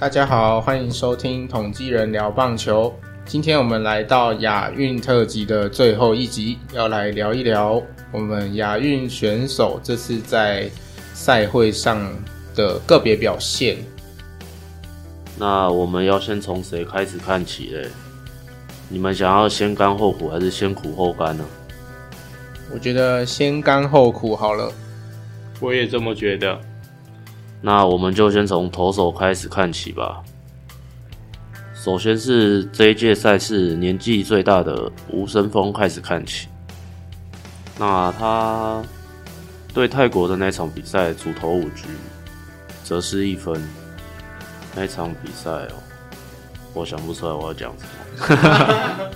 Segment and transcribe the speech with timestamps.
[0.00, 2.90] 大家好，欢迎收听统计人聊棒球。
[3.26, 10.70] 今天我们来到亚运特辑的最后一集，要来聊一聊我们亚运选手这次在
[11.12, 12.00] 赛会上
[12.54, 13.76] 的个别表现。
[15.38, 17.86] 那我们要先从谁开始看起嘞？
[18.88, 21.44] 你们想要先甘后苦，还是先苦后甘呢？
[22.72, 24.72] 我觉得先甘后苦好了。
[25.60, 26.58] 我也这么觉得。
[27.60, 30.22] 那我们就先从投手开始看起吧。
[31.74, 36.46] 首先是这一届赛事年纪最大的吴森峰开始看起。
[37.78, 38.82] 那他
[39.72, 41.86] 对泰国的那场比赛主投五局，
[42.84, 43.60] 则是一分。
[44.74, 45.74] 那场比赛哦，
[46.74, 49.10] 我想不出来我要讲什么。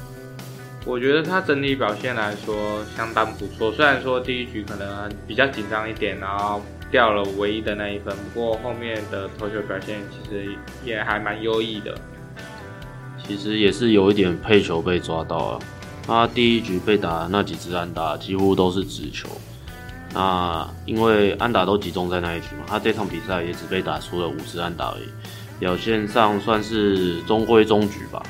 [0.85, 6.61] 我觉得他整体表现来说相当不错，虽然说第一局可能比较紧张一点，然后
[6.95, 11.93] 掉了唯一的那一分，不过后面的投球表现其实也还蛮优异的。
[13.27, 15.61] 其实也是有一点配球被抓到了。
[16.07, 19.29] 他第一局被打那几支安打几乎都是直球。
[20.13, 25.09] 那因为安打都集中在那一局嘛，他这场比赛也只被打出了五支安打而已，
[25.59, 28.23] 表现上算是中规中矩吧。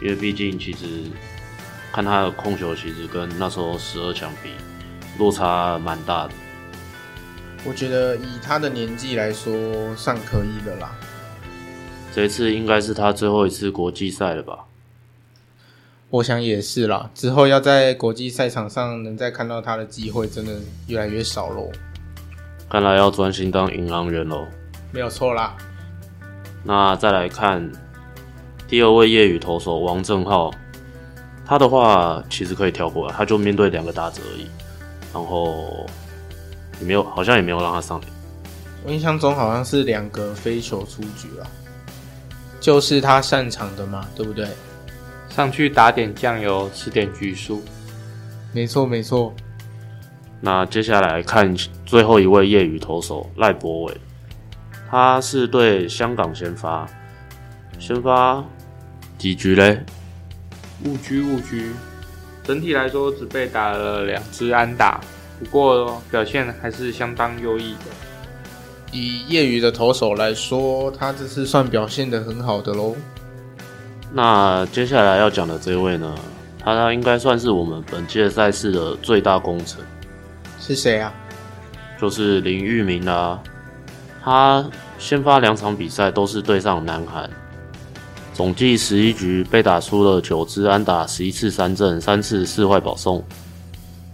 [0.00, 0.86] 因为毕竟其实
[1.92, 4.50] 看他的控球，其实跟那时候十二强比
[5.18, 6.30] 落差蛮大的。
[7.66, 9.52] 我觉得以他的年纪来说，
[9.96, 10.92] 算可以的啦。
[12.14, 14.66] 这次应该是他最后一次国际赛了吧？
[16.10, 17.10] 我想也是啦。
[17.14, 20.52] 之后要在国际赛场上能再看到他的机会，真的
[20.86, 21.72] 越来越少喽。
[22.68, 24.46] 看来要专心当银行员喽。
[24.92, 25.56] 没有错啦。
[26.62, 27.72] 那再来看
[28.68, 30.52] 第二位业余投手王正浩，
[31.44, 34.46] 他的话其实可以跳过来，他就面对两个打者而已，
[35.12, 35.84] 然后
[36.80, 38.06] 也没有，好像也没有让他上垒。
[38.84, 41.46] 我印象中好像是两个飞球出局了。
[42.60, 44.48] 就是他擅长的嘛，对不对？
[45.28, 47.62] 上去打点酱油，吃点局数。
[48.52, 49.34] 没错，没错。
[50.40, 54.00] 那接下来看最后一位业余投手赖博伟，
[54.90, 56.88] 他是对香港先发，
[57.78, 58.42] 先发
[59.18, 59.84] 几局嘞？
[60.84, 61.72] 五局，五局。
[62.42, 65.00] 整体来说只被打了两支安打，
[65.38, 67.90] 不过表现还是相当优异的。
[68.92, 72.94] 以业余的投手来说，他这次算表现的很好的喽。
[74.12, 76.14] 那接下来要讲的这位呢，
[76.60, 79.80] 他应该算是我们本届赛事的最大功臣。
[80.60, 81.12] 是谁啊？
[82.00, 83.42] 就是林玉明啦、啊。
[84.22, 84.64] 他
[84.98, 87.28] 先发两场比赛都是对上南韩，
[88.32, 93.22] 总计十一局被打出了九支安打，十一次三振，三次四坏保送。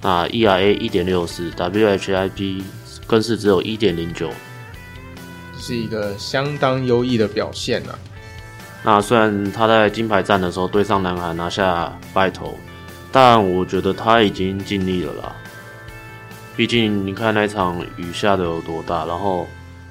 [0.03, 2.63] 那 ERA 一点六四，WHIP
[3.07, 4.31] 更是只有一点零九。
[5.59, 7.99] 是一个相当优异的表现啊。
[8.83, 12.55] 那虽然他在金牌战的时候对上南韩拿下败投，
[13.13, 15.37] 但我觉得他已经尽力了啦。
[16.57, 19.47] 毕竟你看那场雨下的有多大，然后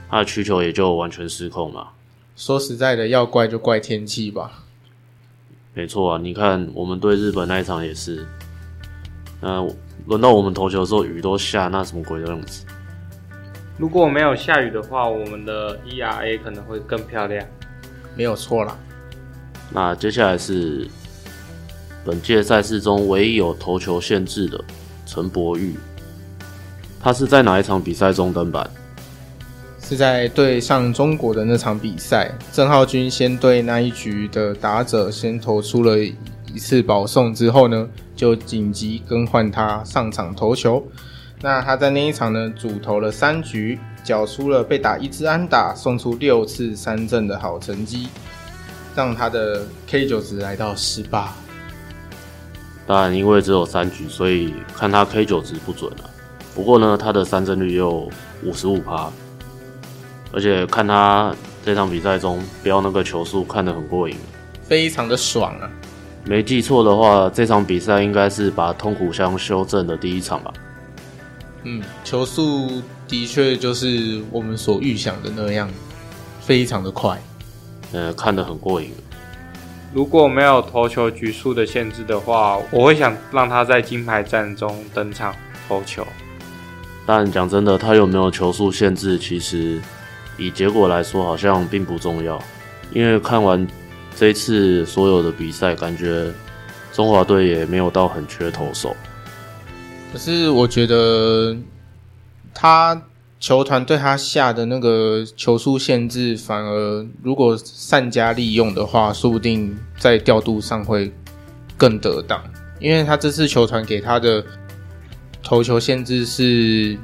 [0.09, 1.90] 他的需球也就完全失控嘛。
[2.36, 4.64] 说实在的，要怪就怪天气吧。
[5.76, 8.26] 没错啊，你看我们对日本那一场也是，
[9.41, 9.66] 那
[10.05, 12.66] 轮到我们投球的时候雨都下，那什么鬼的样子？
[13.77, 17.45] 如果没有下雨的话，我们的 ERA 可能会更漂亮。
[18.16, 18.78] 没有错啦。
[19.72, 20.85] 那接下来是
[22.03, 24.61] 本届赛事中唯一有投球限制的
[25.05, 25.75] 陈柏宇，
[26.99, 28.69] 他是在哪一场比赛中登板？
[29.81, 35.95] 是在对上中国的那场比赛，郑浩君先对那一局的打者先投出了
[36.53, 40.83] 一次保送之后呢，就紧急更换他上场投球。
[41.41, 48.09] 那他在那一场呢，主投了三局，缴出了被打一支安打，送出六次三振的好成绩，
[48.93, 51.33] 让他的 K 九值来到十八。
[52.85, 56.09] 当然，因为只有三局，所以看他 K 九值不准了。
[56.53, 58.11] 不过呢，他的三振率又
[58.43, 59.09] 五十五趴，
[60.34, 64.17] 而且看他这场比赛中飙那个球速，看得很过瘾，
[64.63, 65.69] 非常的爽啊！
[66.29, 70.53] 没记错的话，这场比赛应该是把痛苦箱修正的第一场吧。
[71.64, 75.67] 嗯，球速的确就是我们所预想的那样，
[76.40, 77.20] 非常的快，
[77.93, 78.91] 呃，看得很过瘾。
[79.91, 85.34] 如果没有投球局数的限制的话，我会想让他在金牌战中登场
[85.67, 86.05] 投球。
[87.08, 89.81] 但讲真的，他有没有球速限制，其实
[90.37, 92.40] 以结果来说，好像并不重要。
[92.91, 93.67] 因为看完
[94.19, 96.29] 这一次所有的比赛，感觉
[96.91, 98.93] 中华队也没有到很缺投手。
[100.11, 101.55] 可是我觉得
[102.53, 103.01] 他
[103.39, 111.09] 球团对他下的那个球数限制，反而如果善加利用的话，说不定在调度上会
[111.77, 112.43] 更得当。
[112.81, 114.43] 因为他这次球团给他的
[115.41, 116.97] 投球限制是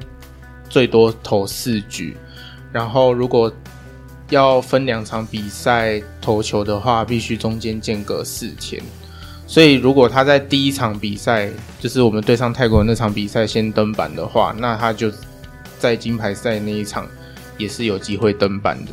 [0.70, 2.18] 最多投四局，
[2.74, 3.50] 然后如果
[4.30, 8.82] 要分两场比赛投球的话，必须中间间隔四天。
[9.48, 15.12] 所以，如果他在第一场比赛，就是我们对上泰国那场比赛先登板的话，那他就
[15.78, 17.08] 在金牌赛那一场
[17.58, 18.92] 也是有机会登板的。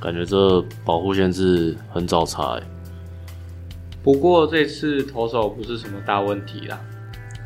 [0.00, 2.62] 感觉这保护限制很找茬欸。
[4.02, 6.80] 不过这次投手不是什么大问题啦，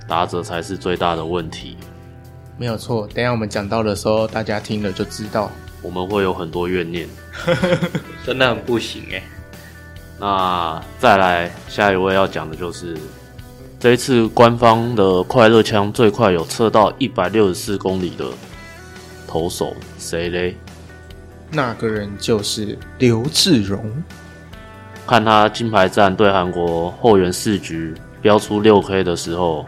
[0.06, 1.76] 打者才是最大的问题。
[2.56, 5.50] 没有错，等一下我们讲到的时候，大家听了就知道，
[5.82, 7.08] 我们会有很多怨念，
[8.26, 9.22] 真的很不行欸。
[10.18, 12.96] 那再来下一位要讲的就是
[13.78, 18.26] 这一次官方的快乐枪最快有测到一百六十四公里的
[19.26, 20.56] 投手，谁嘞？
[21.50, 23.90] 那个人就是刘志荣。
[25.06, 29.64] 看他金牌战对韩国后援四局飙出六 K 的时候，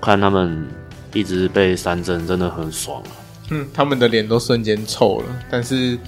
[0.00, 0.68] 看他们
[1.14, 3.21] 一直被三振，真的很爽啊！
[3.50, 5.26] 嗯，他们的脸都瞬间臭了。
[5.50, 5.98] 但是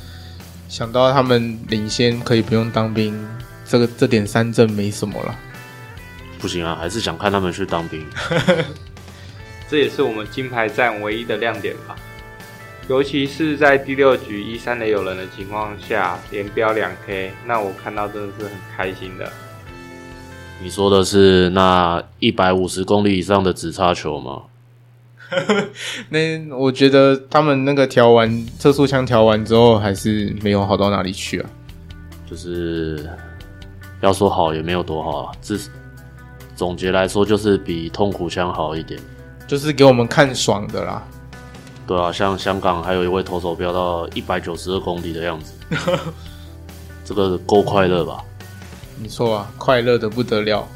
[0.69, 3.14] 想到他们领先，可以不用当兵。
[3.66, 5.34] 这个这点三振没什么了，
[6.38, 8.06] 不行啊，还是想看他们去当兵。
[9.70, 11.96] 这也是我们金牌战唯一的亮点吧，
[12.88, 19.32] 尤其是在第六局一三垒有人的情况下，连标两 K，那我看到真的是很开心的。
[20.62, 24.42] 你说的是那一百五十公里以上的直插球吗？
[26.11, 31.50] 那我觉得他们那个调完测速枪调完之后，还是没有好到哪里去啊，
[32.29, 33.09] 就是。
[34.00, 35.59] 要说好也没有多好啊，只
[36.55, 39.00] 总结来说就是比痛苦枪好一点，
[39.47, 41.03] 就是给我们看爽的啦。
[41.87, 45.55] 对啊，像香港还有一位投手飙到一百九十二公里的样子，
[47.03, 48.23] 这个够快乐吧？
[49.00, 50.69] 没错啊，快乐的不得了。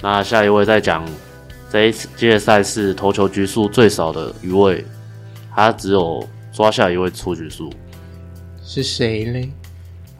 [0.00, 1.06] 那下一位再讲
[1.72, 4.84] 这一届赛事投球局数最少的一位，
[5.54, 6.22] 他只有
[6.52, 7.72] 抓下一位出局数，
[8.62, 9.50] 是谁嘞？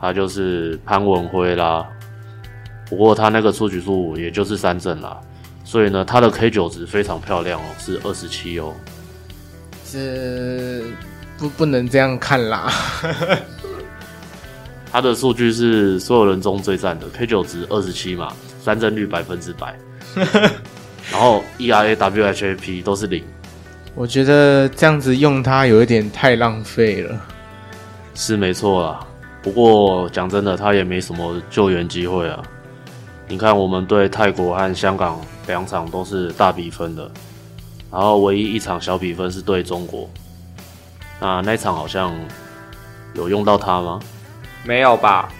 [0.00, 1.86] 他就是潘文辉啦。
[2.88, 5.20] 不过他那个出局数也就是三振啦，
[5.62, 8.72] 所以呢，他的 K 九值非常漂亮哦，是二十七哦。
[9.92, 10.82] 这
[11.36, 12.72] 不不能这样看啦。
[14.90, 19.78] 他的数据是所有人中最赞的，K 九值二十七嘛，三振率百分之百，
[21.10, 23.24] 然后 ERA、WHAP 都是零。
[23.94, 27.20] 我觉得这样子用它有一点太浪费了。
[28.14, 29.06] 是没错啦，
[29.42, 32.42] 不过讲真的，他也没什么救援机会啊。
[33.28, 37.10] 你看，我们对泰国和香港两场都是大比分的，
[37.90, 40.08] 然后唯一一场小比分是对中国。
[41.20, 42.14] 那那场好像
[43.14, 44.00] 有用到他吗？
[44.64, 45.30] 没有吧，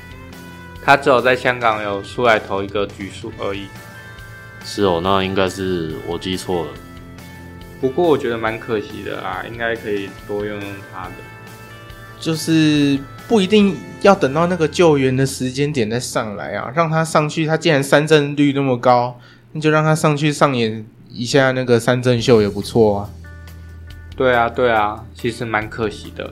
[0.85, 3.67] 他只有在香港有出来投一个局数而已。
[4.65, 6.71] 是哦，那应该是我记错了。
[7.81, 11.13] 不过我觉得蛮可惜的啊，应该可以多用用他的。
[12.19, 12.99] 就是。
[13.29, 17.47] 不一定要等到那个救援的时间点再上来啊，让他上去。
[17.47, 19.19] 他既然三振率那么高，
[19.53, 23.11] 那就让他上去上演一下那个三振秀也不错啊。
[24.17, 26.31] 对啊，对啊，其实蛮可惜的。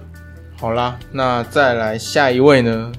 [0.59, 2.93] 好啦，那再来下一位呢？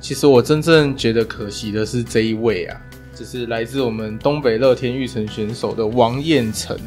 [0.00, 2.80] 其实我真正觉得可惜的是这一位啊，
[3.14, 6.78] 就是来自我们东北乐天育成选手的王彦辰。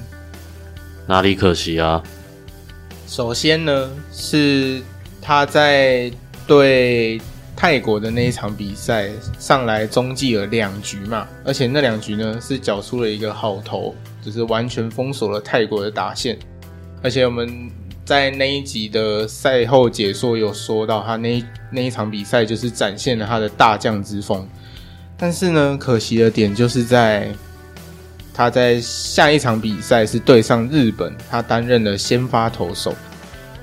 [1.07, 2.03] 哪里可惜啊？
[3.07, 4.81] 首先呢，是
[5.21, 6.11] 他在。
[6.47, 7.19] 对
[7.57, 13.93] 泰国的那一场比赛上来中继了两局嘛，而且那两局呢是缴出了一个好投，
[14.23, 16.39] 就是完全封锁了泰国的打线。
[17.03, 17.69] 而且我们
[18.05, 24.47] 在那一集的赛后解说有说到，他那那一场比赛就是展现了他的大将之风。
[25.17, 27.33] 但是呢，可惜的点就是在
[28.33, 32.93] 他在下一场比赛是对上日本，他担任了先发投手。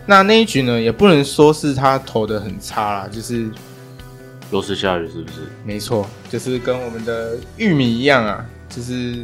[0.04, 3.49] 那那一局呢，也不能说是他投的很差啦，就是
[4.50, 5.38] 又是下雨，是不是？
[5.64, 9.16] 没错，就是跟我们的玉米一样啊，就是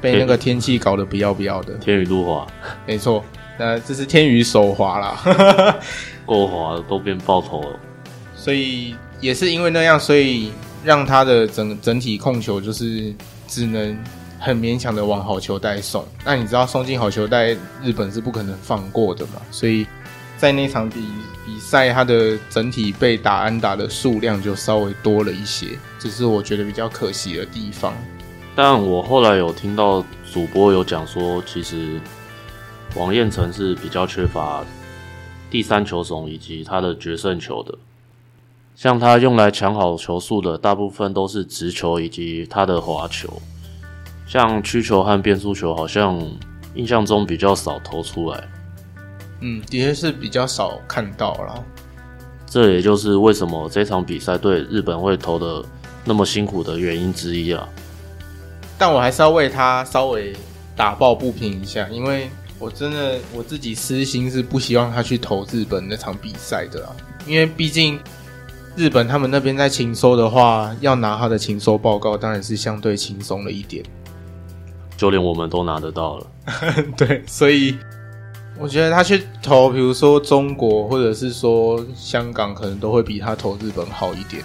[0.00, 1.74] 被那个天气搞得不要不要的。
[1.74, 2.46] 天雨路滑，
[2.86, 3.24] 没错，
[3.56, 5.78] 那这是天雨手滑啦，
[6.26, 7.80] 够滑都变爆头了。
[8.34, 10.52] 所以也是因为那样，所以
[10.86, 13.12] 让他的整整体控球就是
[13.46, 13.98] 只能。
[14.38, 19.40] 很勉强的往好球带送，那你知道送进好球带，日本是不可能放过的嘛？
[19.50, 19.86] 所以
[20.36, 21.00] 在那场比
[21.46, 27.94] 比赛，他的整体被打安打的数量就稍微多了一些，这是我觉得比较可惜的地方。
[28.54, 31.98] 但我后来有听到主播有讲说，其实
[32.94, 34.62] 王彦辰是比较缺乏
[35.50, 37.74] 第三球种以及他的决胜球的。
[38.76, 43.40] 像他用来抢好球速的，大部分都是直球以及他的滑球，
[44.26, 46.20] 像曲球和变速球，好像
[46.74, 48.44] 印象中比较少投出来。
[49.40, 51.64] 嗯，的确是比较少看到了。
[52.46, 55.64] 这也就是为什么这场比赛对日本会投的
[56.04, 57.66] 那么辛苦的原因之一啊。
[58.76, 60.36] 但我还是要为他稍微
[60.76, 62.28] 打抱不平一下，因为
[62.58, 66.92] 我真的我自己私心是不希望他去投日本那场比赛的啊，
[67.26, 67.98] 因为毕竟。
[68.76, 73.82] 日本他们那边在情搜的话，要拿他的情搜报告，当然是相对轻松了一点。
[74.98, 76.26] 就连我们都拿得到了。
[76.94, 77.76] 对，所以
[78.58, 84.42] 我觉得他去投，比如说中国或者是说香港，可能都会比他投日本好一点。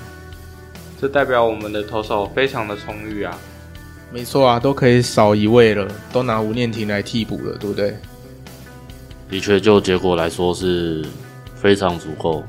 [1.00, 3.38] 这代表我们的投手非常的充裕啊。
[4.14, 7.98] 没错啊，都可以少一位了，都拿吴念婷来替补了，对不对？
[9.30, 11.06] 的确，就结果来说是
[11.54, 12.44] 非常足够。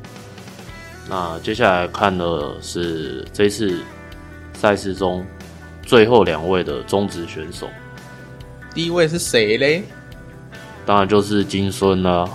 [1.09, 3.81] 那接下来看的是这次
[4.55, 5.25] 赛事中
[5.83, 7.69] 最后两位的中职选手。
[8.75, 9.85] 第一位是谁嘞？
[10.87, 12.29] 当然就是金孙啦。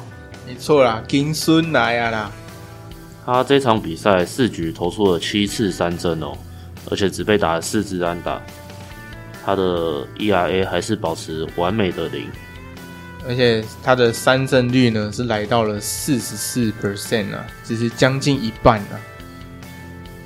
[0.46, 2.32] 没错啦，金孙来啊啦。
[3.26, 6.34] 他这场比赛四局投出了七次三振哦，
[6.90, 8.42] 而且只被打了四支安打。
[9.44, 12.30] 他的 ERA 还是保持完美的零。
[13.28, 19.00] 而且他的三振率呢是来到了四十四 percent 啊，只是将近一半啊。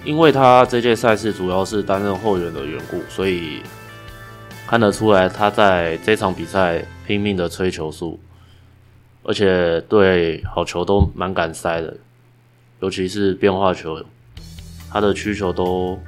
[0.03, 3.61] 因为他这届赛事主要是担任后援的缘故，所以
[4.67, 8.19] 看得出来他在这场比赛拼命的催球速，
[9.23, 11.97] 而且对好球都蛮敢塞的，
[12.79, 14.03] 尤其是变化球，
[14.89, 15.99] 他的曲球都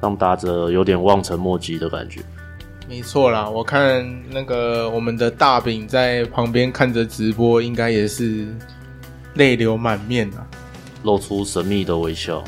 [0.00, 2.20] 让打者有点望尘莫及的感觉。
[2.90, 8.48] 没错啦，我看那个我们的大饼在旁边看着直播，应该也是
[9.34, 10.44] 泪流满面啊，
[11.04, 12.42] 露出神秘的微笑。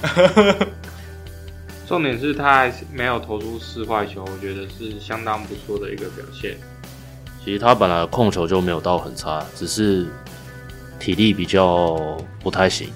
[1.86, 6.56] 重点是他还没有投出四坏球，我觉得是相当不错的一个表现。
[7.44, 10.08] 其实他本来控球就没有到很差，只是
[10.98, 12.88] 体力比较不太行。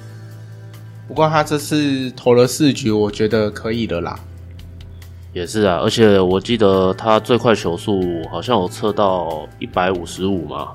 [1.06, 4.18] 不过他这次投了四局，我觉得可以的啦。
[5.36, 10.68] 也是啊，而且我记得他最快球速好像有测到一百五十五嘛，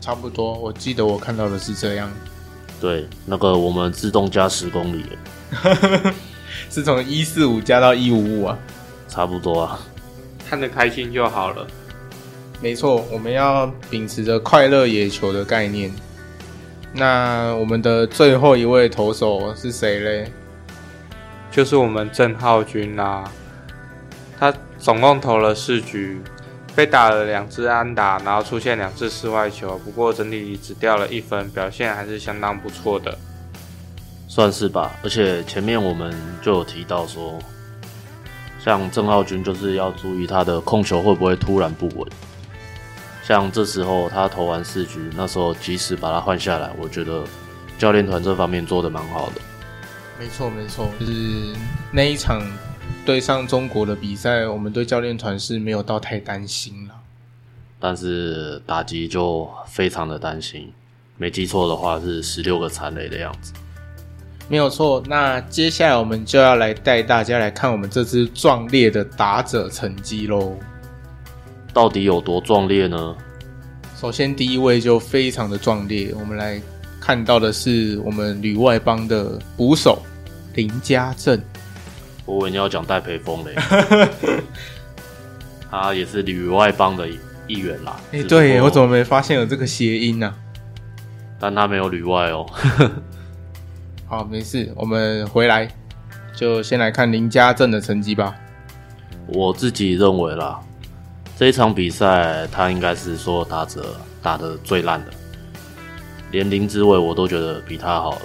[0.00, 0.54] 差不多。
[0.54, 2.10] 我记得我看到的是这样。
[2.80, 5.04] 对，那个我们自动加十公里，
[6.72, 8.58] 是从一四五加到一五五啊，
[9.06, 9.78] 差不多啊。
[10.48, 11.66] 看得开心就好了。
[12.62, 15.92] 没错，我们要秉持着快乐野球的概念。
[16.94, 20.32] 那我们的最后一位投手是谁嘞？
[21.50, 23.30] 就是我们郑浩君啦。
[24.40, 26.18] 他总共投了四局，
[26.74, 33.18] 被打了两支安打，然后出现两次室外球，不过整体只掉了一分，表现还是相当不错的，
[34.28, 34.92] 算是吧。
[35.02, 37.38] 而且前面我们就有提到说，
[38.64, 42.08] 像郑浩君就是要注意他的控球会不会突然不稳。
[43.22, 47.22] 像这时候他投完四局，那时候及时把他换下来，我觉得
[47.76, 49.42] 教练团这方面做的蛮好的。
[50.18, 51.54] 没错，没错，就是
[51.92, 52.42] 那一场。
[53.06, 56.94] 对上中国的比赛，我们对教练团是没有到太担心了，
[57.80, 60.72] 但是打击就非常的担心。
[61.16, 63.52] 没记错的话是十六个残垒的样子，
[64.48, 65.02] 没有错。
[65.06, 70.54] 那接下来我们就要来带大家来看我们这支壮烈的打者成绩喽。
[71.72, 73.16] 到底有多壮烈呢？
[73.96, 76.60] 首先第一位就非常的壮烈，我们来
[77.00, 80.00] 看到的是我们旅外帮的捕手
[80.54, 81.40] 林家正。
[82.30, 83.56] 我以为你要讲戴培峰嘞，
[85.68, 87.08] 他也是旅外帮的
[87.48, 87.96] 一员啦。
[88.12, 90.34] 哎、欸，对，我怎么没发现有这个谐音呢、啊？
[91.40, 92.46] 但他没有旅外哦。
[94.06, 95.68] 好，没事，我们回来
[96.36, 98.32] 就先来看林家正的成绩吧。
[99.26, 100.60] 我自己认为啦，
[101.36, 105.10] 这一场比赛他应该是说打者打的最烂的，
[106.30, 108.22] 连林之伟我都觉得比他好了，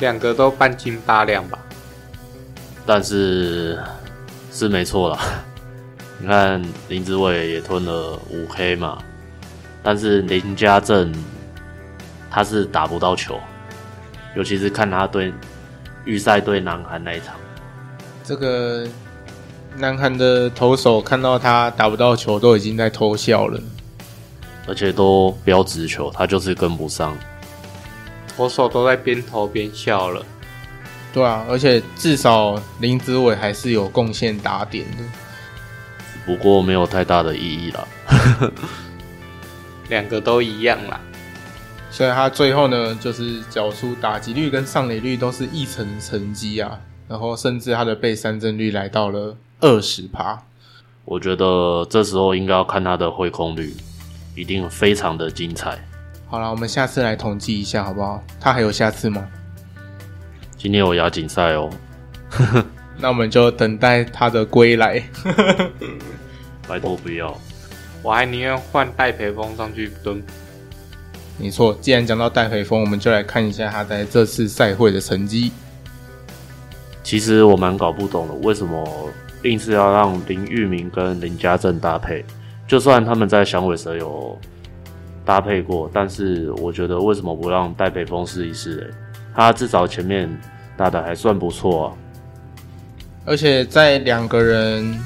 [0.00, 1.58] 两个都半斤八两吧。
[2.84, 3.78] 但是
[4.52, 5.18] 是没错啦，
[6.18, 8.98] 你看林志伟也吞了五 K 嘛，
[9.82, 11.12] 但是林家正
[12.30, 13.38] 他是打不到球，
[14.36, 15.32] 尤其是看他对
[16.04, 17.34] 预赛对南韩那一场，
[18.24, 18.86] 这个
[19.76, 23.60] 南韩的投手看到他打不到球，都已经在偷笑了，
[24.66, 27.16] 而且都飙直球，他就是跟不上，
[28.36, 30.24] 投手都在边投边笑了。
[31.12, 35.04] 对啊，而且至少林子伟还是有贡献打点的，
[36.24, 37.86] 不过没有太大的意义啦。
[39.90, 40.98] 两个都一样啦。
[41.90, 50.42] 所以他最后呢，就是缴出打击率跟上垒率都是一成成绩啊，然后甚至他的被三振率来到了二十趴。
[51.04, 53.74] 我觉得这时候应该要看他的挥空率，
[54.34, 55.78] 一定非常的精彩。
[56.26, 58.22] 好了，我们下次来统计一下好不好？
[58.40, 59.28] 他还有下次吗？
[60.62, 61.68] 今天有亚锦赛哦，
[62.96, 65.02] 那我们就等待他的归来。
[66.68, 67.36] 拜托不要，
[68.00, 70.22] 我还宁愿换戴培峰上去蹲。
[71.36, 75.50] 没错，既然讲到戴培峰，我们就来看一下他在这次赛会的成绩。
[77.02, 79.10] 其实我蛮搞不懂的，为什么
[79.42, 82.24] 硬是要让林玉明跟林家正搭配？
[82.68, 84.38] 就算他们在响尾蛇有
[85.24, 88.88] 搭配过，但是我觉得为什么不让戴培峰试一试？
[88.88, 88.96] 哎，
[89.34, 90.30] 他至少前面
[90.76, 91.92] 打的还算不错啊。
[93.24, 94.98] 而且在两个人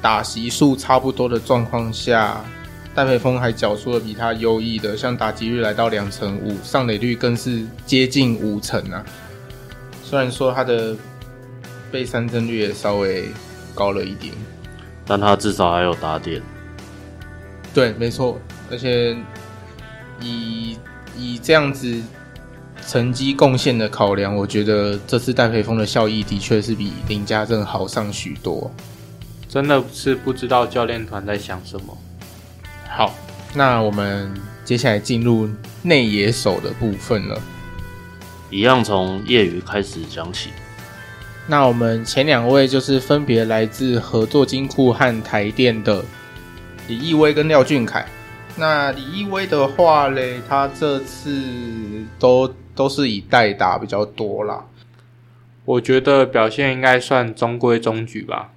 [0.00, 2.40] 打席数差不多的状况下。
[2.94, 9.02] 戴培峰还缴出了比他优异的，像打击率来到两成五，上垒率更是接近五成啊。
[10.04, 10.94] 虽然说他的
[11.90, 13.30] 被三振率也稍微
[13.74, 14.34] 高了一点，
[15.06, 16.42] 但他至少还有打点。
[17.72, 18.38] 对，没错，
[18.70, 19.16] 而且
[20.20, 20.76] 以
[21.16, 21.98] 以这样子
[22.86, 28.70] 成绩贡献的考量，我觉得这次戴培峰的效益的确是比林家正好上许多。
[29.48, 31.96] 真的是不知道教练团在想什么。
[32.88, 33.14] 好，
[33.54, 34.32] 那我们
[34.64, 35.48] 接下来进入
[35.82, 37.40] 内野手的部分了。
[38.50, 40.50] 一样从业余开始讲起。
[41.46, 46.04] 那我们前两位就是分别来自合作金库和台电的
[46.86, 48.06] 李义威跟廖俊凯。
[48.54, 51.42] 那李义威的话嘞，他这次
[52.18, 54.64] 都都是以代打比较多啦。
[55.64, 58.50] 我觉得表现应该算中规中矩吧。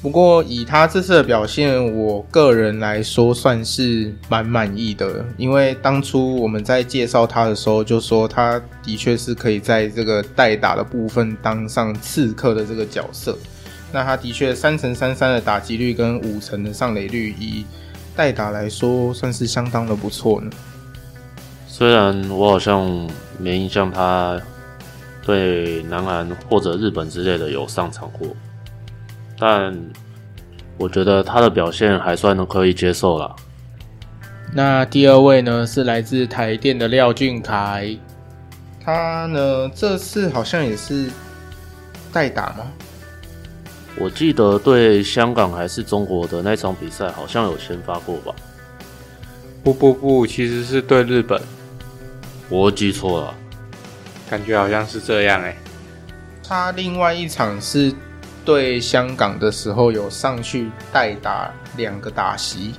[0.00, 5.24] 不过以他这次的表现，我个人来说算是蛮满意的。
[5.36, 13.38] 因为当初我们在介绍他的时候，就说他的确是可以在这个代打的部分当上刺客的这个角色。
[13.92, 17.64] 那他的确三乘三三的打击率跟五成的上垒率，以
[18.16, 20.50] 代打来说算是相当的不错呢。
[21.74, 23.08] 虽然我好像
[23.38, 24.38] 没印象他
[25.24, 28.28] 对南韩或者日本之类的有上场过。
[29.38, 29.74] 但
[30.76, 33.34] 我觉得他的表现还算可以接受了。
[34.52, 37.96] 那第二位呢，是来自台电的廖俊凯，
[38.84, 41.08] 他呢这次好像也是
[42.12, 42.66] 代打吗？
[43.98, 48.34] 我记得对香港还是中国的那场比赛，好像有先发过吧？
[49.64, 51.40] 不不不，其实是对日本。
[52.52, 53.34] 我记错了，
[54.28, 55.56] 感觉好像是这样欸。
[56.46, 57.92] 他另外一场是。
[58.44, 62.74] 对香港的时候有上去代打两个打席，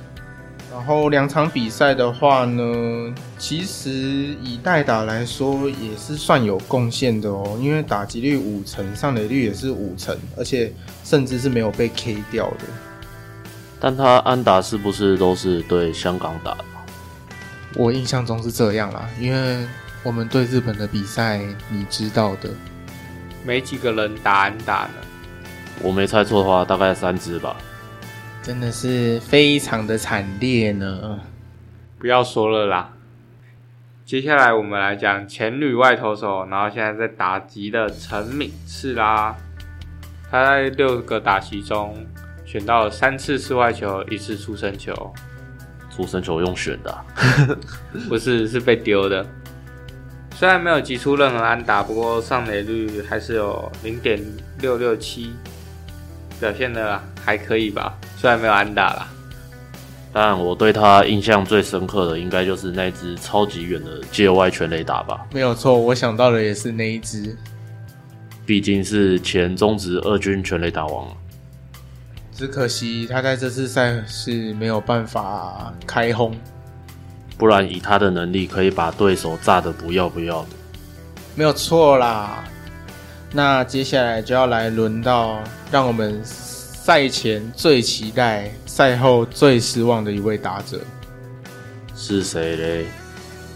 [0.70, 3.90] 然后两场比赛的话呢，其实
[4.42, 10.70] 以代打来说也是算有贡献的哦，因为打击率五成，上垒率也是五成，而且
[11.02, 12.66] 甚至是没有被 K 掉的。
[13.80, 16.64] 但他安打是不是都是对香港打的？
[17.76, 19.66] 我印象中是这样啦，因为
[20.02, 22.48] 我们对日本的比赛，你知道的，
[23.44, 24.94] 没几个人打安打呢。
[25.82, 27.56] 我没猜错的话，大概三支吧。
[28.42, 31.18] 真的是非常的惨烈呢。
[31.98, 32.90] 不要说了啦。
[34.04, 39.34] 接下来我们来讲前旅外投手，然后现在在打击的陈敏次啦。
[40.30, 42.06] 他在六个打席中
[42.44, 45.12] 选到了三次室外球，一次出生球。
[45.94, 47.04] 触身球用选的啊？
[48.08, 49.24] 不是，是被丢的。
[50.36, 54.20] 虽然没有击出任何安打，不过上垒率还是有零点
[54.60, 55.32] 六六七。
[56.40, 59.08] 表现的还可以吧，虽然没有安打啦。
[60.12, 65.24] 但我对他印象最深刻的，应该就是那只超级远的界外全垒打吧。
[65.32, 67.36] 没有错，我想到的也是那一只。
[68.44, 71.06] 毕竟是前中职二军全垒打王。
[72.36, 76.36] 只可惜他在这次赛事没有办法开轰，
[77.38, 80.48] 不然以他的能力，可以把对手炸得不要不要的。
[81.36, 82.44] 没有错啦。
[83.32, 90.80] 那接下来就要来轮到让我们赛前最期待、赛后最失望的一位打者，
[91.94, 92.86] 是谁嘞？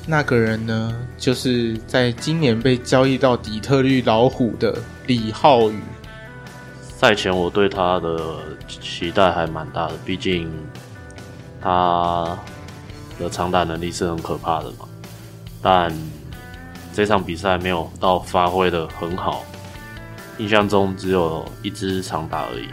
[0.07, 4.75] 那个人呢，就是在今年被交易到底特律老虎的
[5.07, 5.81] 李浩宇。
[7.01, 10.53] 赛前我对他的期待还蛮大的，毕竟
[11.63, 12.37] 他
[13.21, 14.89] 的长打能力是很可怕的嘛。
[15.63, 15.97] 但
[16.93, 19.45] 这场比赛没有到发挥的很好。
[20.39, 22.69] 印象中只有一支长打而已，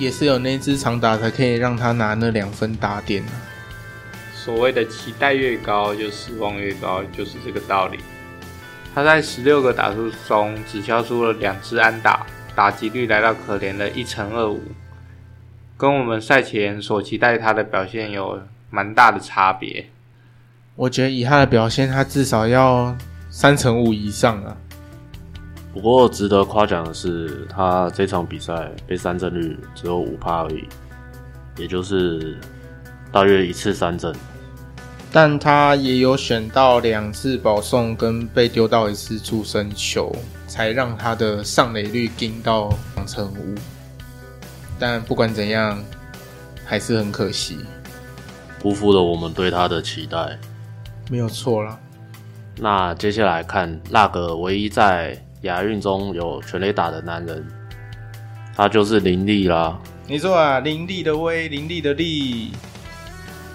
[0.00, 3.22] 也是有那支长打才可以让他拿那两分打点。
[4.34, 8.00] 所谓的期待越高，就失望越高，就是这个道理。
[8.92, 14.60] 他在十六个打数中只敲出了两支安打，打击率来到可怜的一成二五，
[15.76, 19.86] 跟我们赛前所期待他的表现有蛮大的差别。
[20.76, 22.96] 我觉得以他的表现，他至少要
[23.30, 24.56] 三成五以上啊。
[25.72, 30.68] 不过值得夸奖的是，他这场比赛被三振率只有五趴而已，
[31.56, 32.38] 也就是
[33.10, 34.14] 大约一次三振。
[35.10, 40.14] 但他也有选到两次保送跟被丢到一次触身球，
[40.52, 43.54] 才让他的上垒率进到两成五。
[44.78, 45.82] 但不管怎样，
[46.66, 47.60] 还是很可惜，
[48.60, 50.38] 辜负了我们对他的期待。
[51.08, 51.80] 没有错啦。
[52.58, 57.42] 那接下来看那个唯一在亚运中有全垒打的男人，
[58.54, 59.80] 他就是林立啦。
[60.06, 62.52] 你说啊，林立的威，林立的力，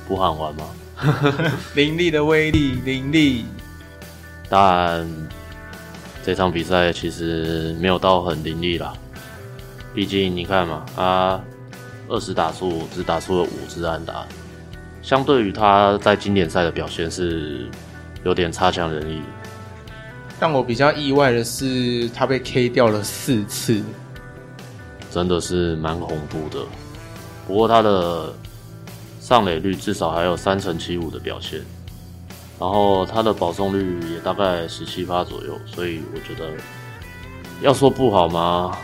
[0.07, 0.65] 不喊完吗？
[1.75, 3.45] 林立的威力，林立。
[4.49, 5.07] 但
[6.27, 8.91] 这场比赛其实没有到很凌厉啦，
[9.95, 11.39] 毕竟你看嘛，他
[12.09, 14.27] 二十打数只打出了五支安打，
[15.01, 17.69] 相对于他在经典赛的表现是
[18.25, 19.21] 有点差强人意。
[20.37, 23.81] 让我比较意外的是，他被 K 掉了四次，
[25.09, 26.61] 真的是蛮恐怖的。
[27.47, 28.33] 不过他的。
[29.21, 31.59] 上垒率至少还有三成七五的表现，
[32.59, 36.51] 然后他的保送率也大概十七趴左右，所以我觉得
[37.61, 38.77] 要说不好吗？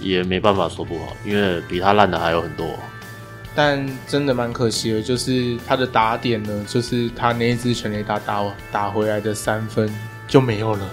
[0.00, 2.66] 也没办法说不好，因为比他烂的还有很多。
[3.54, 9.92] 但真的蛮可惜的，就是他的打点呢，就是他那一支全垒打打打回来的三分
[10.26, 10.88] 就没有了。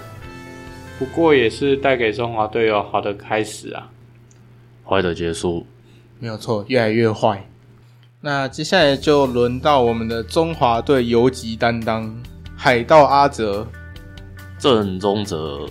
[0.98, 3.88] 不过也是带给中华队有好的开始啊，
[4.84, 5.66] 坏的结束，
[6.18, 7.47] 没有错，越来越坏。
[8.20, 12.12] 那接下来就轮到我们的中华队游击担当
[12.56, 13.64] 海盗阿泽
[14.58, 15.68] 郑宗哲。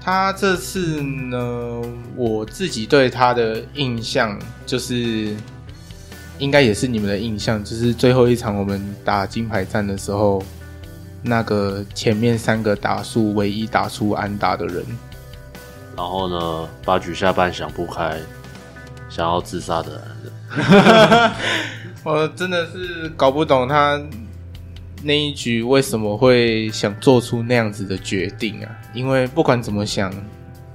[0.00, 1.82] 他这次呢，
[2.14, 5.34] 我自己对他的印象就是，
[6.38, 10.40] 应该也是你们的印象，就是最后一场我们打金牌战的时候，
[11.20, 14.84] 那个前面三个打数唯一打出安打的人。
[15.96, 18.20] 然后呢，八局下半想不开，
[19.08, 20.02] 想要自杀的人。
[22.04, 24.00] 我真的是搞不懂他
[25.02, 28.70] 那一局为什么会想做出那样子的决定啊！
[28.94, 30.12] 因为不管怎么想，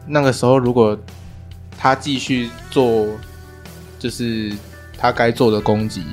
[0.05, 0.97] 那个时候如果
[1.77, 3.07] 他继续做，
[3.97, 4.51] 就是
[4.97, 6.03] 他该做的攻击，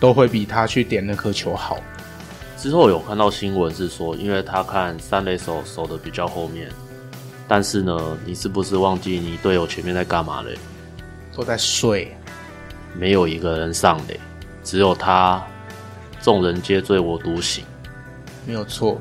[0.00, 1.78] 都会比他去点那颗球好。
[2.56, 6.68] 之后有看到新闻是说，因为他看三垒手守的比较后面，
[7.46, 10.58] 但是呢，你是不是忘记你队友前面在干嘛嘞？
[11.34, 12.14] 都在睡。
[12.98, 14.18] 没有一个人上垒，
[14.64, 15.40] 只有他，
[16.20, 17.64] 众人皆醉我独醒，
[18.44, 19.00] 没有错。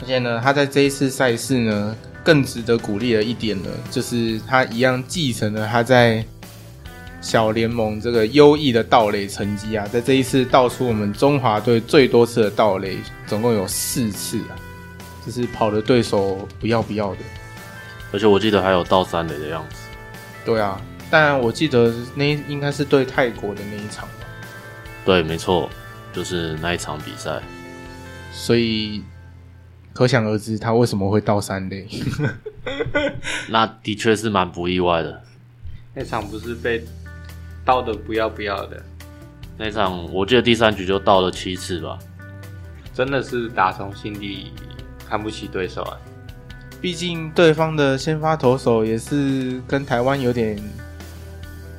[0.00, 6.24] 而且呢，他在这一次赛事呢，更值得鼓励的一点呢，就是他一样继承了他在
[7.20, 14.54] 小联盟这个优异的盗垒成绩啊，在这一次盗出我们中华队最多次的盗垒，总共有四次啊，
[15.26, 17.18] 就是跑的对手不要不要的。
[18.12, 19.76] 而且我记得还有倒三垒的样子。
[20.44, 20.80] 对啊。
[21.12, 24.26] 但我记得那应该是对泰国的那一场吧？
[25.04, 25.68] 对，没错，
[26.10, 27.38] 就是那一场比赛。
[28.32, 29.02] 所以
[29.92, 31.86] 可想而知，他为什么会倒三垒。
[33.50, 35.22] 那的确是蛮不意外的。
[35.92, 36.82] 那场不是被
[37.62, 38.82] 倒的不要不要的。
[39.58, 41.98] 那场我记得第三局就倒了七次吧。
[42.94, 44.50] 真的是打从心底
[45.06, 45.98] 看不起对手啊！
[46.80, 50.58] 毕竟对方的先发投手也是跟台湾有点。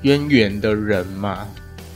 [0.03, 1.47] 渊源的人嘛，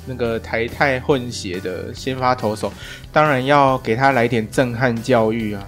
[0.06, 2.72] 那个台泰混血的先发投手，
[3.12, 5.64] 当然要给他来点震撼教育啊。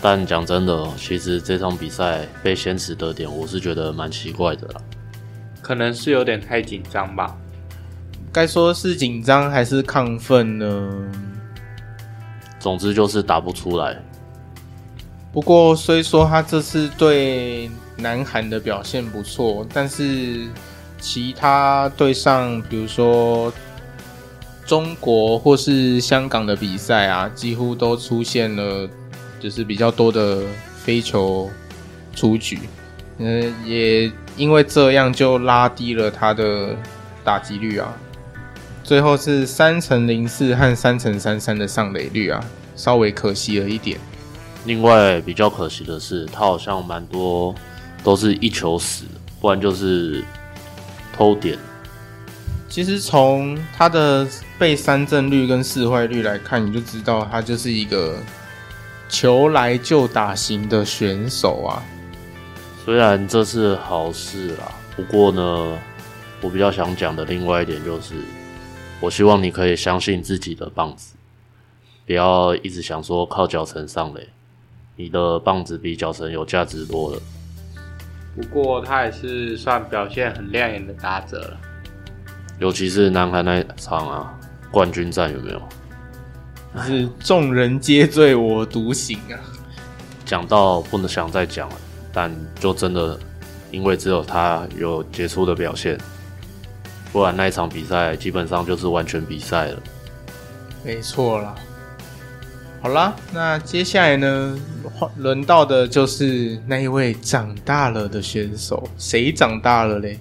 [0.00, 4.80] 但讲真的，其实这场比赛被先驰得点，我是觉得蛮奇怪的啦。
[5.62, 7.36] 可能是有点太紧张吧？
[8.32, 10.92] 该说是紧张还是亢奋呢？
[12.58, 13.96] 总之就是打不出来。
[15.32, 20.48] 不过虽说他这次对南韩的表现不错，但是。
[21.00, 23.52] 其他对上，比如说
[24.66, 28.88] 中国或是香港的比赛啊，几乎都出现了，
[29.40, 30.42] 就是比较多的
[30.82, 31.48] 飞球
[32.14, 32.58] 出局。
[33.18, 36.76] 嗯，也因为这样就拉低了他的
[37.24, 37.94] 打击率啊。
[38.82, 43.98] 最后是三成零四和三成三三的上垒率啊，稍微可惜了一点。
[44.64, 47.54] 另外比较可惜的是，他好像蛮多
[48.02, 49.04] 都是一球死，
[49.40, 50.24] 不然就是。
[51.18, 51.58] 偷点，
[52.68, 54.24] 其实从他的
[54.56, 58.22] 被三振率跟四坏率来看，你就知道他就是一个
[59.08, 61.82] 球来就打型的选手啊。
[62.84, 65.76] 虽然这是好事啦，不过呢，
[66.40, 68.14] 我比较想讲的另外一点就是，
[69.00, 71.16] 我希望你可以相信自己的棒子，
[72.06, 74.28] 不要一直想说靠脚程上垒，
[74.94, 77.20] 你的棒子比脚程有价值多了。
[78.38, 81.56] 不过他也是算表现很亮眼的打者了。
[82.60, 84.32] 尤其是南韩那一场啊，
[84.70, 85.60] 冠军战有没有？
[86.84, 89.34] 是众人皆醉我独醒啊！
[90.24, 91.76] 讲到不能想再讲了，
[92.12, 93.18] 但就真的
[93.72, 95.98] 因为只有他有杰出的表现，
[97.12, 99.82] 不然那一场比赛基本上就是完全比赛了。
[100.84, 101.56] 没错啦。
[102.80, 104.56] 好啦，那接下来呢，
[105.16, 110.18] 轮到的就是那一位长大了的选手，谁长大了嘞？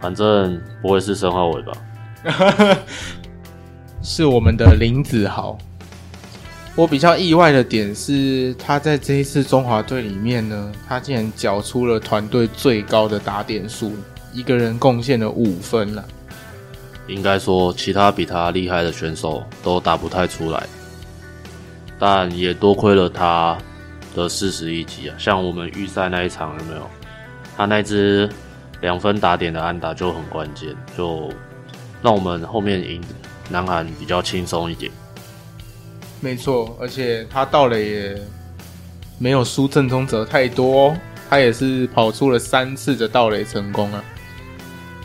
[0.00, 1.72] 反正不会是申浩伟吧？
[4.02, 5.56] 是我们的林子豪。
[6.74, 13.92] 我比较意外的点是，他在这一次中华队里面呢，他竟然缴出了团队最高的打点数，
[14.32, 16.04] 一个人贡献了五分了。
[17.06, 20.66] 应该说，其他比他厉害的选手都打不太出来，
[21.98, 23.58] 但也多亏了他
[24.14, 25.16] 的四十一击啊！
[25.18, 26.90] 像我们预赛那一场有没有？
[27.56, 28.28] 他那只。
[28.80, 31.28] 两分打点的安打就很关键，就
[32.00, 33.02] 让我们后面赢
[33.50, 34.92] 南韩比较轻松一点。
[36.20, 38.22] 没错，而且他盗垒也
[39.18, 40.96] 没有输正宗哲太多，
[41.28, 44.00] 他也是跑出了三次的盗垒成功啊。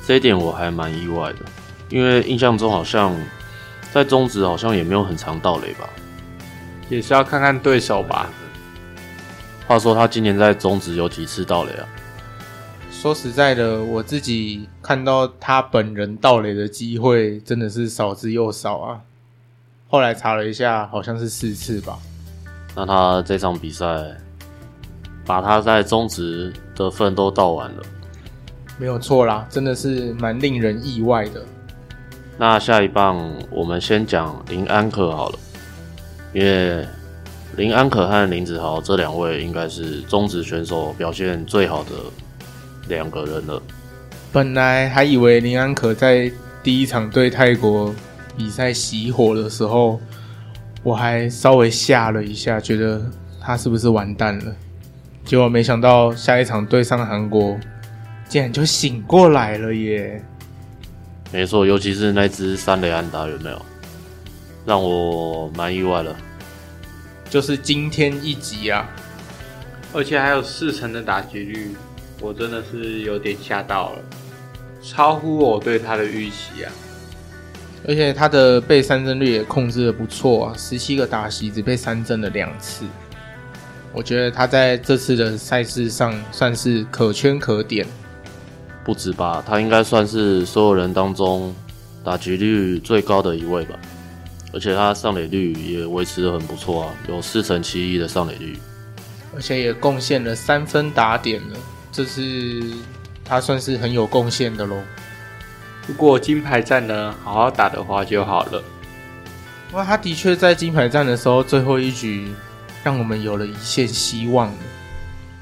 [0.05, 1.39] 这一点我还蛮意外的，
[1.89, 3.19] 因为印象中好像
[3.91, 5.89] 在中职好像也没有很常盗垒吧，
[6.93, 8.29] 也是要看看对手吧。
[9.67, 11.87] 话说他今年在中职有几次盗垒啊？
[12.91, 19.01] 说实在的，我自己看到他本人盗垒的机会真的是少之又少啊。
[19.89, 21.97] 后来查了一下，好像是四次吧。
[22.75, 23.87] 那他这场比赛
[25.25, 27.83] 把他在中职的分都倒完了，
[28.77, 31.43] 没有错啦，真的是蛮令人意外的。
[32.37, 35.39] 那下一棒我们先讲林安可好了，
[36.33, 36.85] 因为
[37.55, 41.91] 林安可和林子豪这两位应该是中职选手表现最好的。
[42.89, 43.63] 两个人了，
[44.33, 46.29] 本来还以为林安可在
[46.61, 47.95] 第一场对泰国
[48.35, 50.01] 比赛熄火的时候，
[50.83, 53.01] 我还稍微吓了一下，觉得
[53.39, 54.53] 他是不是完蛋了？
[55.23, 57.57] 结果没想到下一场对上韩国，
[58.27, 60.21] 竟然就醒过来了耶！
[61.31, 63.61] 没错，尤其是那只三雷安达有没有？
[64.65, 66.15] 让我蛮意外的，
[67.29, 68.89] 就是惊天一击啊！
[69.93, 71.75] 而且还有四成的打击率。
[72.21, 73.99] 我真的是有点吓到了，
[74.81, 76.71] 超乎我对他的预期啊！
[77.85, 82.85] 而且他的被三振率也控制的不错啊，十七个打席只被三振了两次。
[83.91, 87.85] 我觉得他在这次的赛事上算是可圈可点。
[88.85, 91.53] 不止吧，他应该算是所有人当中
[92.05, 93.77] 打击率最高的一位吧。
[94.53, 98.57] 而且他上垒率也维持的很不错啊，有四成七一的上垒率，
[99.35, 101.57] 而且也贡献了三分打点了。
[101.91, 102.63] 这是
[103.25, 104.77] 他算是很有贡献的喽。
[105.87, 108.63] 如果金牌战呢，好好打的话就好了。
[109.73, 112.31] 哇，他的确在金牌战的时候最后一局，
[112.83, 114.47] 让我们有了一线希望。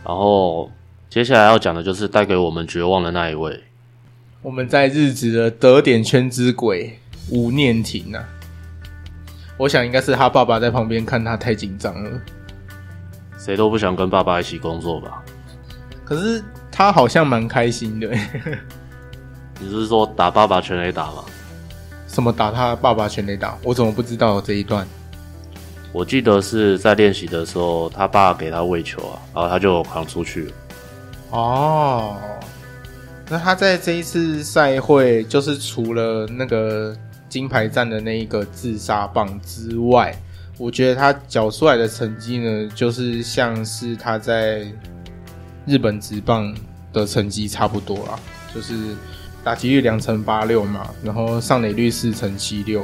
[0.05, 0.71] 然后
[1.09, 3.61] 接下来要讲的就是带给我们绝望的那一位。
[4.41, 6.97] 我们在日职的得点圈之鬼
[7.29, 8.27] 吴念婷啊，
[9.61, 12.19] 我想应该是他爸爸在旁边看他太紧张了。
[13.37, 15.23] 谁都不想跟爸爸一起工作吧。
[16.03, 18.07] 可是他好像蛮开心的。
[19.61, 21.23] 你是说打爸爸全垒打吗？
[22.07, 23.55] 什么打他爸爸全垒打？
[23.63, 24.83] 我怎么不知道这一段？
[25.91, 30.53] 我记得是在练习的时候，他爸给他喂球啊，然后他就扛出去了。
[31.29, 32.17] 哦，
[33.29, 36.97] 那他在这一次赛会，就是除了那个
[37.31, 40.15] 金牌战的那一个自杀棒之外，
[40.59, 44.67] 我觉得他缴出来的成绩呢，就是像是他在。
[45.67, 46.51] 日本职棒
[46.91, 48.19] 的成绩差不多啦，
[48.53, 48.73] 就是
[49.43, 52.83] 打击率两成八六嘛，然后上垒率四成七六，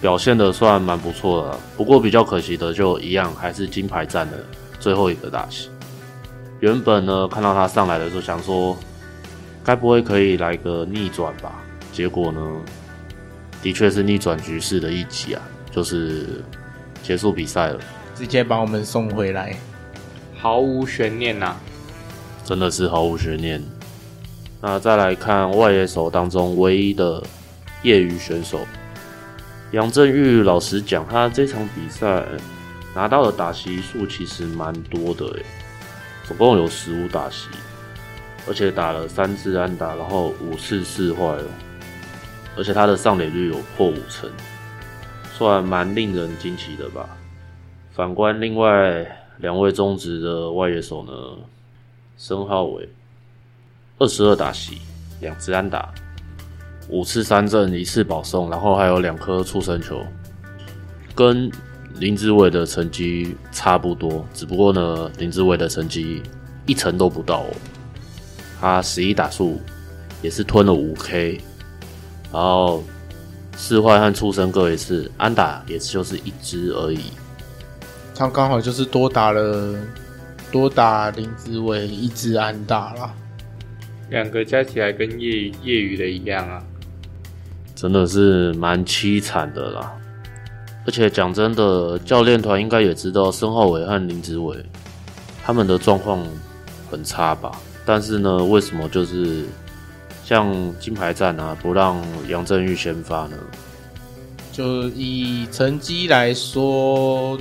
[0.00, 1.58] 表现的算蛮不错的。
[1.76, 4.38] 不过比较可惜的就一样，还是金牌战的
[4.78, 5.68] 最后一个打席。
[6.60, 8.76] 原本呢，看到他上来的时候，想说
[9.64, 11.60] 该不会可以来个逆转吧？
[11.92, 12.40] 结果呢，
[13.62, 16.42] 的确是逆转局势的一集啊，就是
[17.02, 17.80] 结束比赛了，
[18.14, 19.56] 直接把我们送回来。
[20.36, 21.60] 毫无悬念呐、啊，
[22.44, 23.62] 真的是毫无悬念。
[24.60, 27.22] 那再来看外野手当中唯一的
[27.82, 28.66] 业余选手
[29.72, 32.24] 杨振玉，老实讲，他这场比赛
[32.94, 35.44] 拿到的打席数其实蛮多的诶，
[36.26, 37.48] 总共有十五打席，
[38.48, 41.44] 而且打了三次安打，然后五次四坏了，
[42.58, 44.28] 而且他的上垒率有破五成，
[45.32, 47.08] 算蛮令人惊奇的吧。
[47.92, 49.06] 反观另外
[49.38, 51.12] 两位中职的外野手呢，
[52.16, 52.88] 申皓玮。
[54.00, 54.78] 二十二打席，
[55.20, 55.92] 两支安打，
[56.88, 60.04] 五次三振，一次保送，然后还有两颗触身球，
[61.14, 61.50] 跟
[61.98, 66.22] 林志伟的成绩差不多，只不过呢，林志伟的成绩
[66.64, 67.50] 一成都不到哦。
[68.60, 69.60] 他十一打数
[70.22, 71.40] 也是吞了五 K，
[72.32, 72.82] 然后
[73.56, 77.00] 四坏和出生各一次，安打也就是一只而已。
[78.14, 79.74] 他刚好就是多打了
[80.50, 83.14] 多打林志伟一只安打啦。
[84.10, 86.62] 两个加起来跟业余业余的一样啊，
[87.74, 89.92] 真的是蛮凄惨的啦。
[90.86, 94.56] 而且讲真的，教练团应该也知道申浩伟和林志伟
[95.44, 96.26] 他们的状况
[96.90, 97.52] 很差吧？
[97.84, 99.44] 但是呢，为什么就是
[100.28, 103.36] 像金牌战啊，不让杨振玉先发呢？
[104.52, 107.38] 就以成绩来说，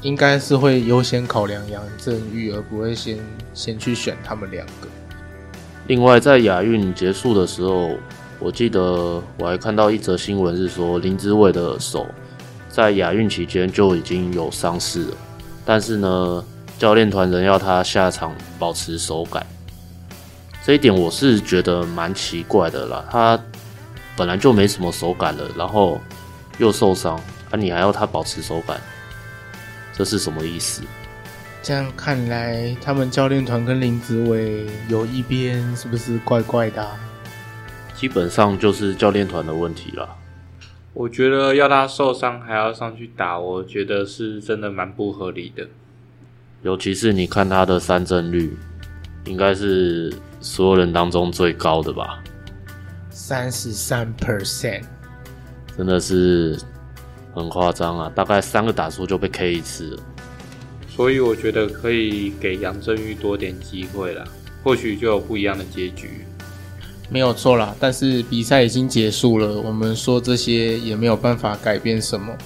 [0.00, 3.18] 应该是会优先考量杨振玉，而不会先
[3.52, 4.88] 先去选他们两个。
[5.88, 7.90] 另外，在亚运结束的时候，
[8.38, 12.06] 我记得我还看到一则新闻，是说林志伟的手
[12.70, 15.16] 在亚运期间就已经有伤势了，
[15.66, 16.42] 但是呢，
[16.78, 19.44] 教练团仍要他下场保持手感。
[20.64, 23.04] 这一点我是觉得蛮奇怪的啦。
[23.10, 23.40] 他
[24.16, 26.00] 本来就没什么手感了，然后
[26.58, 27.16] 又受伤，
[27.50, 28.80] 啊，你还要他保持手感，
[29.94, 30.82] 这是什么意思？
[31.62, 36.98] 这样看来，他们教练团跟林子伟有一边是不是怪怪的啊？
[37.94, 40.16] 基本上就是教练团的问题了。
[40.92, 45.68] 我觉得要他受伤还要上去打，我觉得是真的蛮不合理的。
[46.62, 48.58] 尤其是你看他的三振率，
[49.30, 52.20] 应该是所有人当中最高的吧？
[53.10, 54.82] 三十三 percent，
[55.76, 56.58] 真的是
[57.32, 58.12] 很夸张啊！
[58.12, 60.02] 大概三个打数就被 K 一次了。
[60.88, 64.24] 所以我觉得可以给杨振玉多点机会啦，
[64.64, 66.26] 或许就有不一样的结局。
[67.08, 72.36] 没有错啦，但是比赛已经结束了，我们说这些也没有办法改变什么。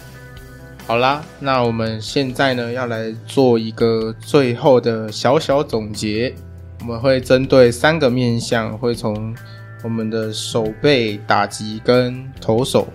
[0.86, 6.34] 好啦，那我们现在呢要来做一个最后的小小总结，
[6.86, 9.34] 我们会针对三个面向，会从
[9.82, 12.86] 我们的手背、打击跟投手，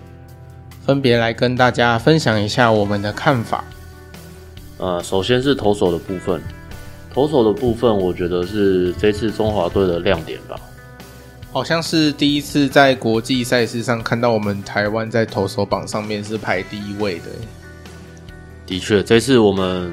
[0.86, 3.64] 分别来跟大家分享一下我们的看法。
[4.78, 6.40] 呃，首先是投手的部分，
[7.12, 10.54] 投手的部分，我觉得是这次中华队的亮点吧。
[11.50, 17.24] 好像是第一次在国际赛事上看到我们台湾在投手榜上面是排第一位的。
[18.66, 19.92] 的确，这次我们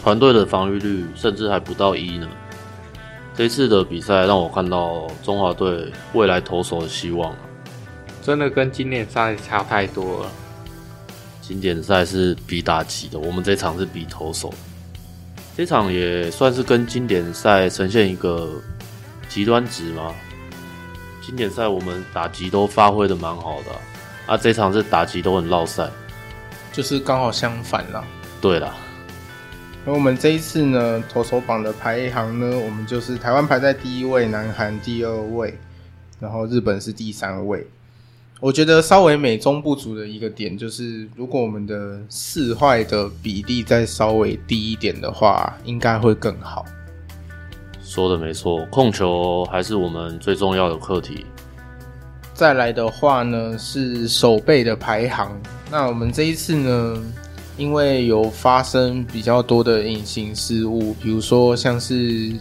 [0.00, 2.28] 团队的防御率甚至还不到一呢。
[3.42, 7.34] 这次的比赛让我看到中华队未来投手的希望，
[8.22, 10.30] 真的跟经典赛差太多了。
[11.40, 14.54] 经典赛是比打击的，我们这场是比投手。
[15.56, 18.48] 这场也算是跟经典赛呈现一个
[19.28, 20.14] 极端值吗？
[21.20, 25.90] 经典赛我们打击都发挥的蛮好的，啊，这场是打击都很落赛，
[26.72, 28.04] 就是刚好相反啦。
[28.40, 28.72] 对啦，
[29.84, 35.58] 而我们这一次呢，投手榜的排行呢，我们就是台湾排在第一位，南韩第二位，
[36.20, 37.66] 然后日本是第三位。
[38.38, 46.64] 我觉得稍微美中不足的一个点就是，如果我们的四坏的比例再稍微低一点的话，应该会更好。
[47.82, 51.26] 说的没错，控球还是我们最重要的课题。
[52.34, 55.30] 再来的话呢，是守备的排行。
[55.70, 57.02] 那我们这一次呢，
[57.62, 62.32] 因为有发生比较多的隐形失误，比如说像是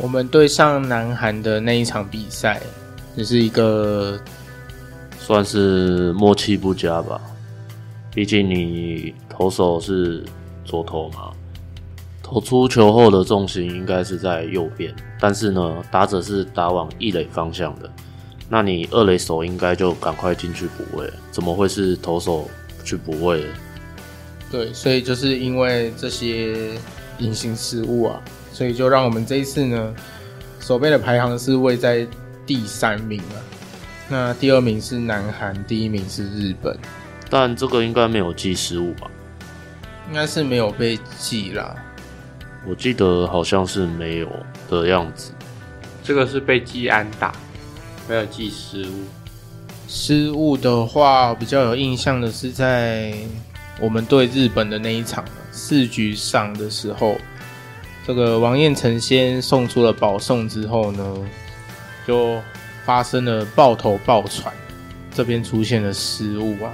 [0.00, 2.62] 我们对上南韩的那一场比赛，
[3.16, 4.16] 也、是一个。
[5.18, 7.20] 算是默契不佳吧，
[8.12, 10.24] 毕竟你投手是
[10.64, 11.30] 左投嘛，
[12.22, 17.88] 投出球后的重心应该是在右边，但是呢，打者是打往一垒方向的，
[18.48, 22.48] 那你二垒手应该就赶快进去补位，怎么会是投手
[22.84, 23.44] 去补位？
[24.52, 26.78] 对，所以就是因为这些
[27.18, 28.20] 隐形失误啊，
[28.52, 29.94] 所以就让我们这一次呢，
[30.60, 32.06] 守备的排行是位在
[32.46, 33.40] 第三名啊。
[34.10, 36.76] 那第二名是南韩，第一名是日本，
[37.30, 39.10] 但这个应该没有记失误吧？
[40.08, 41.74] 应该是没有被记啦。
[42.68, 44.28] 我记得好像是没有
[44.68, 45.32] 的样子。
[46.04, 47.32] 这个是被记安打，
[48.06, 49.04] 没有记失误。
[49.88, 53.14] 失误的话，比较有印象的是在
[53.80, 57.18] 我们对日本的那一场四局上的时候，
[58.06, 61.16] 这个王彦辰先送出了保送之后呢，
[62.06, 62.40] 就
[62.84, 64.52] 发生了爆头爆传，
[65.12, 66.72] 这边出现了失误啊，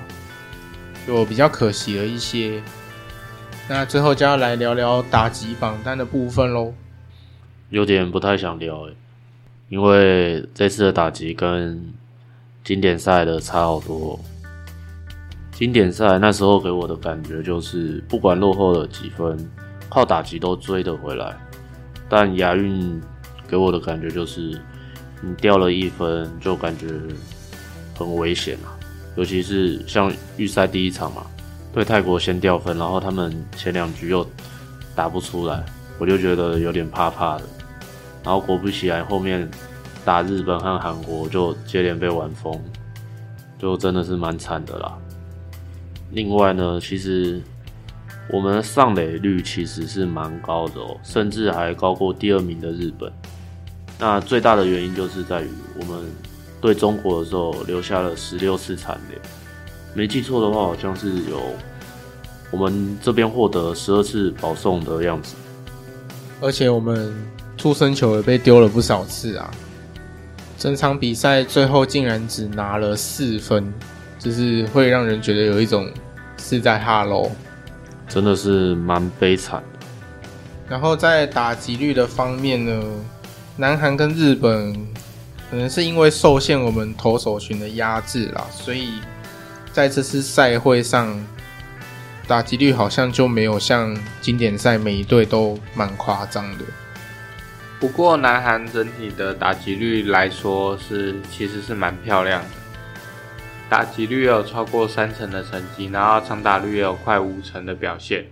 [1.07, 2.63] 就比较可惜了一些。
[3.69, 6.73] 那最后就要来聊聊打击榜单的部分喽，
[7.71, 8.95] 有点不太想聊诶，
[9.69, 11.93] 因为这次的打击跟
[12.65, 14.19] 经典赛的差好多。
[15.59, 19.37] 经典赛那时候给我的感觉就是，不管落后了几分，
[19.89, 21.37] 靠打击都追得回来。
[22.09, 23.03] 但亚运
[23.49, 24.57] 给我的感觉就是，
[25.21, 26.87] 你掉了一分就感觉
[27.99, 28.71] 很危险啊，
[29.17, 31.27] 尤其是像预赛第一场嘛。
[31.73, 34.25] 对泰国先掉分，然后他们前两局又
[34.95, 35.65] 打不出来，
[35.99, 37.43] 我就觉得有点怕怕的。
[38.23, 39.51] 然后果不其然，后面
[40.05, 42.57] 打日本和韩国就接连被玩疯，
[43.59, 44.97] 就真的是蛮惨的啦。
[46.11, 47.41] 另外呢，其实
[48.31, 53.13] 我们上垒率其实是蛮高的哦，甚至还高过第二名的日本。
[53.99, 55.49] 那最大的原因就是在于
[55.79, 56.05] 我们
[56.61, 59.19] 对中国的时候留下了十六次残垒。
[59.95, 61.41] 没记错的话，好像是有
[62.51, 65.35] 我们这边获得十二次保送的样子，
[66.41, 67.13] 而且我们
[67.57, 69.51] 出生球也被丢了不少次啊！
[70.57, 73.73] 整场比赛最后竟然只拿了四分，
[74.19, 75.91] 就是会让人觉得有一种
[76.39, 77.31] 是在哈喽，
[78.09, 79.87] 真的是蛮悲惨的。
[80.69, 82.85] 然后在打击率的方面呢，
[83.57, 84.75] 南韩跟日本
[85.51, 88.95] 可能是因为受限我们投手群的压制啦，所以。
[89.71, 91.25] 在这次赛会上，
[92.27, 96.65] 打击率好像就没有像经典赛每一队都蛮夸张的。
[97.79, 102.49] 不过南韩整体的打击率来说是其实是蛮漂亮的，
[103.69, 108.27] 打击率有超过三成的成绩，然后长打率也有快五成的表现，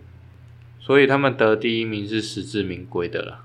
[0.80, 3.41] 所以他们得第一名是实至名归的了。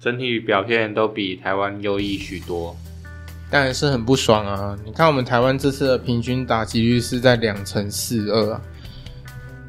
[0.00, 2.76] 整体表现都比台湾优异许多。
[3.50, 4.76] 当然是很不爽啊！
[4.84, 8.60] 你看我们台湾这次的平均打击率是在两成四二啊，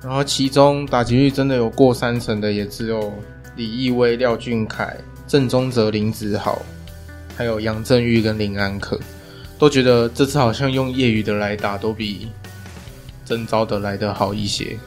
[0.02, 3.14] 然后其中打击率真的有过三成的也只有
[3.56, 6.60] 李易威、廖俊凯、郑宗哲、林子豪，
[7.38, 9.00] 还有杨振玉跟林安可，
[9.58, 12.28] 都觉得这次好像用业余的来打都比
[13.24, 14.78] 真招的来的好一些。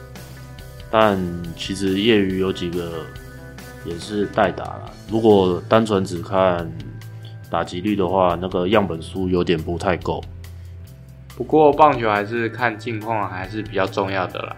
[0.91, 1.19] 但
[1.55, 3.05] 其实业余有几个
[3.85, 6.71] 也是代打了，如果单纯只看。
[7.51, 10.23] 打击率的话，那个样本数有点不太够。
[11.35, 14.55] 不过棒球还是看近况还是比较重要的啦，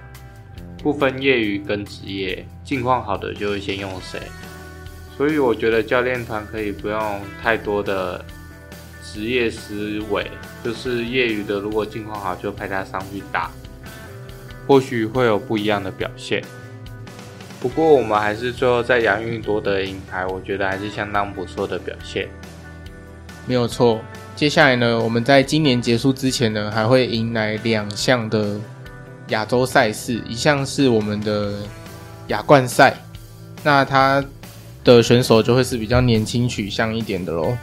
[0.84, 4.20] 不分业余跟职业，近况好的就会先用谁。
[5.16, 8.26] 所以我觉得教练团可以不用太多的
[9.04, 10.30] 职业思维，
[10.64, 13.52] 就是业余的如果境况好就派他上去打，
[14.68, 16.44] 或许会有不一样的表现。
[17.60, 22.28] 不过我们还是最后在亚运夺得银牌，我觉得还是相当不错的表现。
[23.46, 24.02] 没有错，
[24.36, 28.60] 接下来呢，我们在今年结束之前呢，还会迎来两项的
[29.28, 31.54] 亚洲赛事，一项是我们的
[32.28, 32.96] 亚冠赛，
[33.64, 34.24] 那他
[34.84, 37.56] 的选手就会是比较年轻取向一点的喽。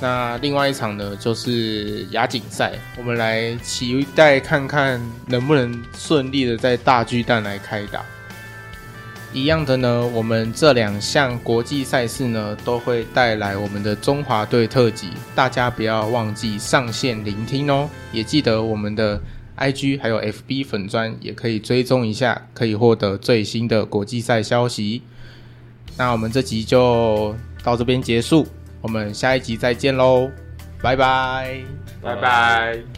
[0.00, 8.04] 那另外一场呢，就是亚锦赛，我们来期待看看能不能顺利的在大巨蛋来开打。
[9.32, 17.90] 一样的呢，我们这两项国际赛事呢，都会带来我们的中华队特辑，大家不要忘记上线聆听哦。
[18.10, 19.20] 也记得我们的
[19.58, 25.02] IG 还有 FB 粉砖也可以追踪一下，可以获得最新的国际赛消息。
[25.98, 28.46] 那我们这集就到这边结束，
[28.80, 30.30] 我们下一集再见喽，
[30.82, 31.62] 拜拜，
[32.02, 32.97] 拜拜。